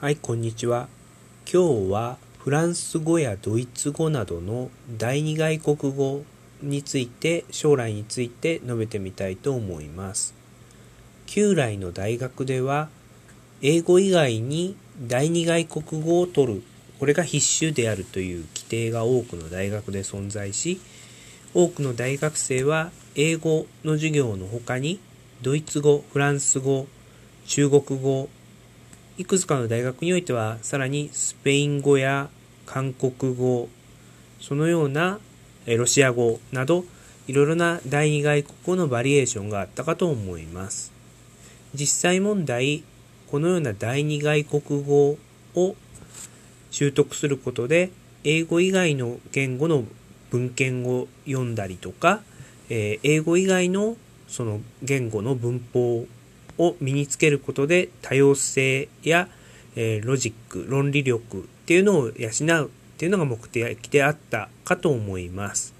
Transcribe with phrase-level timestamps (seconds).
[0.00, 0.86] はい、こんにちは。
[1.52, 6.22] 今日はフランス語やドイツ語などの第二外国語
[6.62, 10.34] について、将来について述べてみたいと思います。
[11.26, 12.90] 旧来の大学では、
[13.60, 16.62] 英語以外に第二外国語を取る、
[17.00, 20.80] これが必修であるという規定が多くの大学で存在し、
[21.54, 25.00] 多くの大学生は英語の授業の他に、
[25.42, 26.86] ドイツ語、フランス語、
[27.46, 28.28] 中国語、
[29.18, 32.28] いくつかの大学においては、さらにスペイン語や
[32.66, 33.68] 韓国語、
[34.40, 35.18] そのような
[35.66, 36.84] ロシア語など、
[37.26, 40.92] いろいろな第二外国語のバリエーションがあったかと思います。
[41.74, 42.84] 実際問題、
[43.28, 45.18] このような第二外国語
[45.56, 45.74] を
[46.70, 47.90] 習得することで、
[48.22, 49.82] 英語以外の言語の
[50.30, 52.22] 文献を読んだりとか、
[52.70, 53.96] え英語以外の
[54.28, 56.06] その言語の文法
[56.58, 59.28] を身につけることで多様性や、
[59.76, 65.74] えロジック、論理力っていうのを養うっていうのが目的であったかと思います。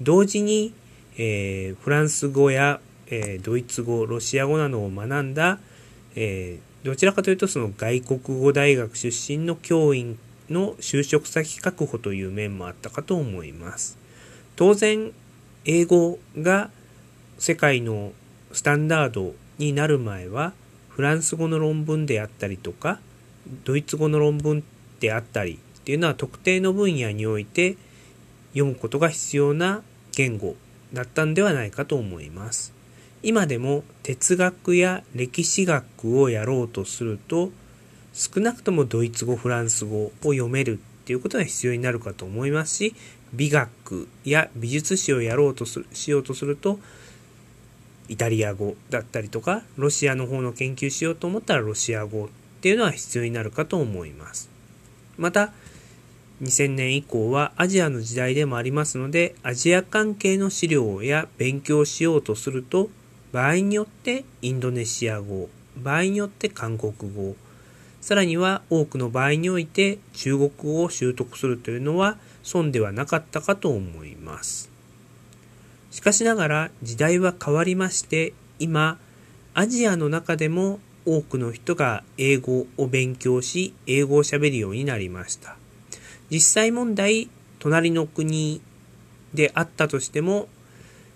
[0.00, 0.72] 同時に、
[1.18, 5.58] えー、フランス語や、えー、ドイツ語、ロシア語などを学んだ、
[6.14, 13.98] えー、どちらかというとその外国語大学出身の教員の就職先確保という面もあったかと思います。
[14.56, 15.12] 当然、
[15.64, 16.70] 英語が
[17.38, 18.12] 世界の
[18.52, 20.52] スタンダードになる前は
[20.88, 22.98] フランス語の論文であったりとか
[23.64, 24.62] ドイツ語の論文
[25.00, 27.76] であったりっていうのは特定の分野において
[28.52, 30.56] 読むことが必要な言語
[30.92, 32.72] だったんではないかと思います。
[33.22, 37.50] 今でも哲学や歴史学をやろうとすると
[38.12, 42.94] 少なくともドイツ語、フランス語を読めるっていうことが必要になるかと思いますし
[43.32, 46.80] 美学や美術史をやろうとするしようとすると
[48.08, 52.28] イタリア語だったりとか、ロシアの方の研究しようと思ったらロシア語っ
[52.60, 54.50] ていうのは必要になるかと思います。
[55.16, 55.52] また、
[56.42, 62.90] 2000年以降はアジアの時代でもありますので、アジア関係の資料や勉強をしようとすると、
[63.32, 67.36] 場合によってインドネシア語、場合によって韓国語、
[68.02, 74.71] さらには多くの場合において中国語を習得するというのは損ではなかったかと思います。
[75.92, 78.98] しかしながら時代は変わりまして今
[79.54, 85.56] アジアの中でも多くの人が英語を勉強し英語を喋るようになりました。
[86.30, 88.62] 実際問題隣の国
[89.34, 90.48] であったとしても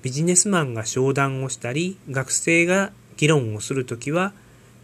[0.00, 4.32] ビジネスマンが商談をしたり学生が議論をするときは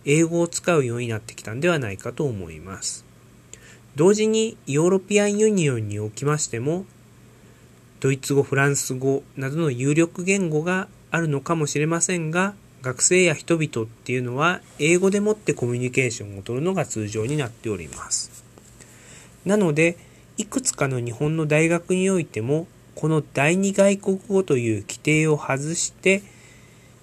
[0.04, 3.06] 英語を使うようになってきたんではないかと思います。
[3.96, 6.84] 同時に European Union におきましても
[8.00, 18.44] ドイツ語、フランス語などの有力言語があるのかもしれませんが、学生や人々っていうのは英語でもってコミュニケーションを取るのが通常になっております。
[19.44, 19.96] なので、
[20.36, 26.22] いくつかの日本の大学においても、この第二外国語という規定を外して、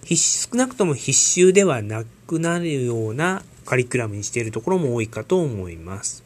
[0.06, 6.24] 少なくとも必修ではなくなるようなカリキュラムにしているところも多いかと思います。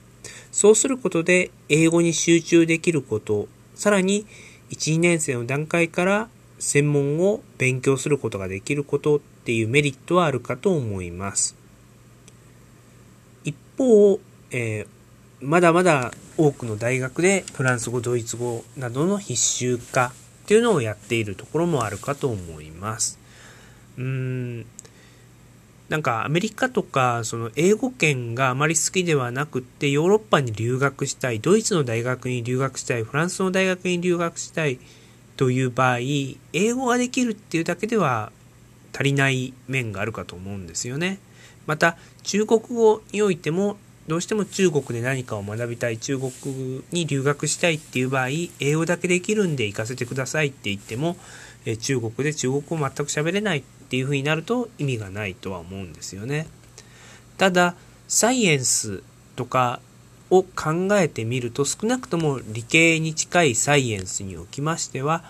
[0.51, 4.27] そうすることで英語に集中できること、さらに
[4.69, 11.55] 1、2年生の段階から専門を勉強することができることっていうメリットはあるかと思います。
[13.43, 14.19] 一方、
[14.51, 14.87] えー、
[15.41, 20.13] まだまだ多くの大学でフランス語、ドイツ語などの必修化
[20.43, 23.19] っていうのをやっているところもあるかと思います。
[23.97, 24.65] うーん
[25.89, 34.79] なんかアメリカとかその英語圏があまり好きではなくってヨーロッパに留学したい、ドイツの大学に留学したい、フランスの大学に留学したい
[35.35, 36.37] という場合、英
[36.73, 38.31] 語ができるっていうだけでは
[38.93, 41.19] 足りない面があるかと思うんですよね。
[41.65, 43.77] また中国語においても
[44.07, 48.29] どうしても中国で何かを学びたい、中国に留学したいっていう場合、
[48.59, 51.15] 英語だけできるんで行かせてくださいって言っても、
[51.79, 56.45] 中国で中国語全く喋れないっっていう風になると意味がないとは思うんですよね。
[57.39, 57.73] ただ、
[58.07, 59.01] サイエンス
[59.35, 59.79] とか
[60.29, 65.23] を考えてみると少なくとも理系に近いサイエンスにおきましては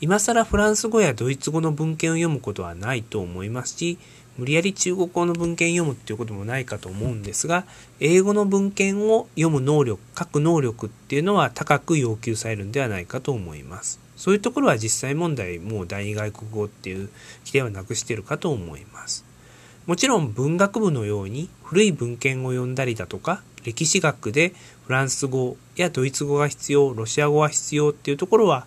[0.00, 3.98] 今更フランス語やドイツ語の文献を読むことはないと思いますし
[4.40, 7.66] 無理やり中国語の文献読むっていうこともないかと思うんですが
[8.00, 14.00] 英語の文献を読む能力書く能力っていうのは高く要求されるんではないかと思います。
[14.16, 17.10] そういうところは実際問題もう第二外国語っていう
[17.40, 19.26] 規定はなくしてるかと思います。
[19.84, 24.54] もちろん文学部のように古い文献を読んだりだとか歴史学で
[24.86, 28.66] フランス語やドイツ語が必要、ロシア語が必要っていうところは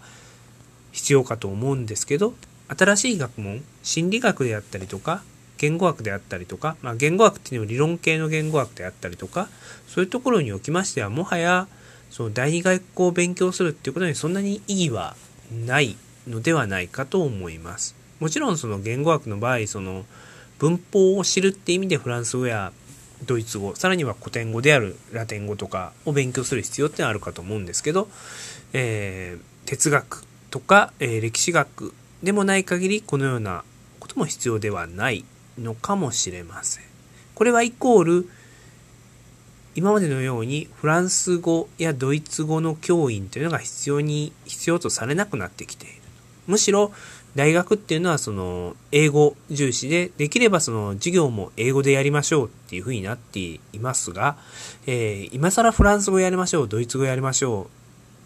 [0.91, 2.35] 必要かと思うんですけど、
[2.67, 5.23] 新しい学問、心理学であったりとか、
[5.57, 9.49] 言語学であったりとか、まあ、言語学っていうのは理論系の言語学であったりとか、
[9.87, 11.67] そういうところにおきましては、もはや、
[12.09, 15.15] その第二外国を勉強するっていうことにそんなに意義は
[15.65, 15.97] ない
[16.27, 17.95] のではないかと思います。
[18.19, 20.05] もちろんその言語学の場合、その
[20.59, 22.71] 文法を知るって意味でフランス語や
[23.25, 28.07] ドイツ語、さらには古典語であるラテン語とかを勉強する必要ってあるかと思うんですけど、
[28.73, 33.63] えー、哲学とか、えー、歴史学でもない限りこのような
[33.99, 35.25] ことも必要ではない
[35.59, 36.83] のかもしれません。
[37.35, 38.29] これはイコール、
[39.75, 45.95] 今までのようにフランス語やドイツ語の教員というのが必要に、必要とされなくなってきている。
[46.47, 46.91] むしろ、
[47.35, 54.37] 大学っていうのはその英語重視で、できればその授業も英語でやりましょうっていうふうになっていますが、
[54.85, 57.67] えー、今更フランス語やりましょう、ドイツ語やりましょうっ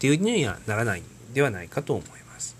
[0.00, 2.54] ていうにはならないんではないかと思います。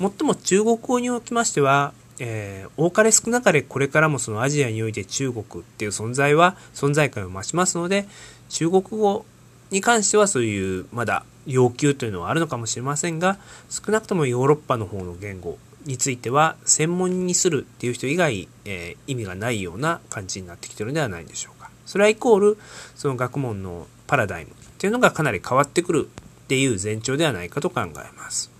[0.00, 8.06] もっとも中国語におきましては、えー、多かれ少なかれこれからもそのアジアにおいて中国っていう存在は存在感を増しますので、
[8.48, 9.24] 中国語
[9.70, 13.38] に関してはそういうまだ要求というのはあるのかもしれませんが、
[13.68, 21.70] 少なくともヨーロッパの方の言語については専門にするっていう人以外、えー、意味がないような感じになってきてるんではないでしょうか。
[21.84, 22.58] それはイコール、
[22.94, 26.08] その学問のパラダイムっていうのがかなり変わってくる
[26.44, 28.50] っていう前兆ではないかと考えます。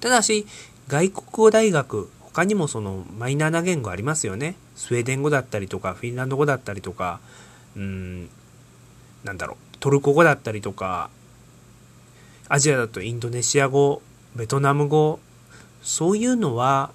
[0.00, 0.46] ただし、
[0.88, 4.54] 外国語大学他にもそのマイナーな言語ありますよね。
[4.76, 7.18] スウェーデン語だったりとか、フィンランド語だったりとか、
[7.76, 8.28] うん、
[9.24, 11.10] なんだろう、トルコ語だったりとか、
[12.48, 14.02] アジアだとインドネシア語、
[14.36, 15.18] ベトナム語、
[15.82, 16.92] そういうのは、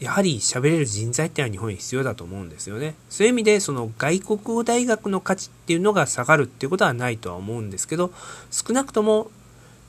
[0.00, 2.94] やはり喋れる人材っていうのは日本に必要だと思うんですよね。
[3.10, 8.14] そういう意味で、その外国語大学の価値っていうのが下がるっていうことはないとは思うんですけど、
[8.50, 9.30] 少なくとも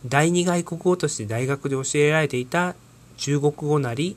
[0.05, 2.75] 第二外国語として大学で教えられていた
[3.17, 4.15] 中国語なり、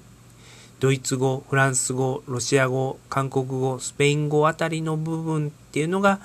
[0.79, 6.21] ドイツ語、フランス語、ロシア語、韓国語、スペイン語あたりの部分っていうのが、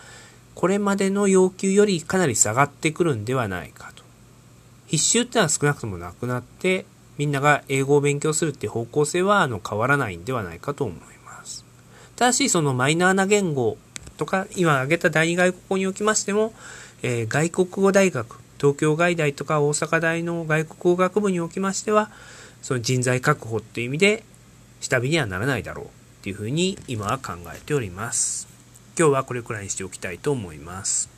[0.53, 4.03] これまでの要求よりかなり下がってくるんではないかと。
[4.87, 6.85] 必修ってのは少なくともなくなって、
[7.17, 11.65] みんなが英語を勉強するって方向性はあの変わらないんではないかと思います。
[12.15, 13.77] ただし、そのマイナーな言語
[14.17, 16.53] とか、今挙げた第二外国語におきましても、
[17.03, 22.09] えー、外国語大学、東京外大とか大阪大の外国語学部におきましては、
[22.65, 24.23] その人材確保っていう意味で
[24.81, 25.89] 下火にはならないだろうっ
[26.23, 28.47] ていうふうに今は考えております。
[28.97, 31.14] 今日はこれくらいにしておきたいと思います。